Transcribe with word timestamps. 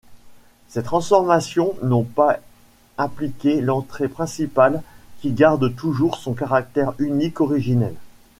Ces 0.69 0.81
transformations 0.81 1.75
n'ont 1.83 2.01
pas 2.05 2.39
impliqué 2.97 3.61
l'entrée 3.61 4.07
principale 4.07 4.81
qui 5.21 5.29
garde 5.29 5.75
toujours 5.75 6.17
son 6.17 6.33
caractère 6.33 6.93
unique 6.97 7.39
originel. 7.39 7.93